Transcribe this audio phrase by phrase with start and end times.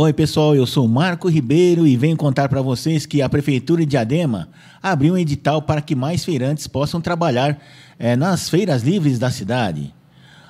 [0.00, 3.86] Oi, pessoal, eu sou Marco Ribeiro e venho contar para vocês que a Prefeitura de
[3.86, 4.48] Diadema
[4.80, 7.60] abriu um edital para que mais feirantes possam trabalhar
[7.98, 9.92] é, nas feiras livres da cidade.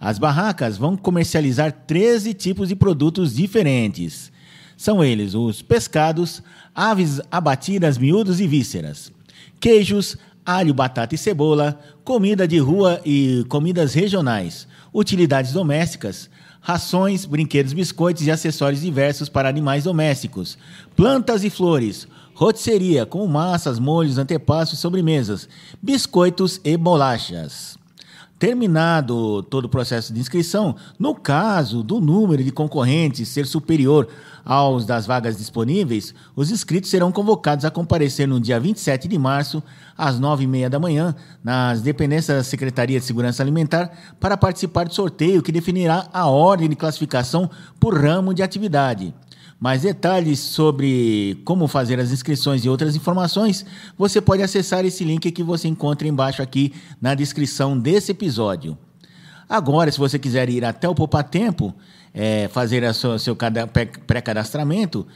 [0.00, 4.32] As barracas vão comercializar 13 tipos de produtos diferentes.
[4.76, 6.42] São eles os pescados,
[6.74, 9.12] aves abatidas, miúdos e vísceras,
[9.60, 17.72] queijos, alho, batata e cebola, comida de rua e comidas regionais, utilidades domésticas, rações, brinquedos,
[17.72, 20.58] biscoitos e acessórios diversos para animais domésticos,
[20.96, 25.48] plantas e flores, rotisseria com massas, molhos, antepassos, sobremesas,
[25.82, 27.76] biscoitos e bolachas.
[28.38, 34.06] Terminado todo o processo de inscrição, no caso do número de concorrentes ser superior
[34.44, 39.60] aos das vagas disponíveis, os inscritos serão convocados a comparecer no dia 27 de março,
[39.96, 45.42] às 9h30 da manhã, nas dependências da Secretaria de Segurança Alimentar, para participar do sorteio
[45.42, 47.50] que definirá a ordem de classificação
[47.80, 49.12] por ramo de atividade.
[49.60, 55.30] Mais detalhes sobre como fazer as inscrições e outras informações, você pode acessar esse link
[55.32, 58.78] que você encontra embaixo aqui na descrição desse episódio.
[59.48, 61.74] Agora, se você quiser ir até o Poupa Tempo,
[62.14, 63.36] é, fazer o seu, seu
[64.06, 65.06] pré-cadastramento,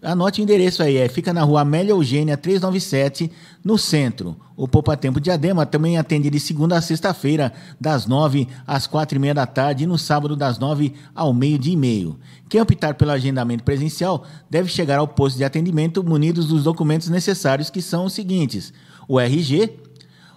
[0.00, 3.32] Anote o endereço aí, é, fica na rua Amélia Eugênia 397,
[3.64, 4.36] no centro.
[4.56, 9.20] O Poupa Tempo Diadema também atende de segunda a sexta-feira, das nove às quatro e
[9.20, 12.18] meia da tarde, e no sábado, das nove ao meio-dia e meio.
[12.48, 17.68] Quem optar pelo agendamento presencial deve chegar ao posto de atendimento munidos dos documentos necessários,
[17.68, 18.72] que são os seguintes:
[19.08, 19.80] o RG,